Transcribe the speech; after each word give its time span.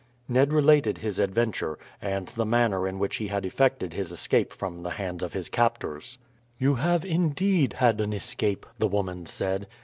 Ned 0.27 0.51
related 0.51 0.97
his 0.97 1.19
adventure, 1.19 1.77
and 2.01 2.25
the 2.29 2.43
manner 2.43 2.87
in 2.87 2.97
which 2.97 3.17
he 3.17 3.27
had 3.27 3.45
effected 3.45 3.93
his 3.93 4.11
escape 4.11 4.51
from 4.51 4.81
the 4.81 4.89
hands 4.97 5.21
of 5.21 5.33
his 5.33 5.47
captors. 5.47 6.17
"You 6.57 6.73
have, 6.73 7.05
indeed, 7.05 7.73
had 7.73 8.01
an 8.01 8.11
escape," 8.11 8.65
the 8.79 8.87
woman 8.87 9.27
said. 9.27 9.67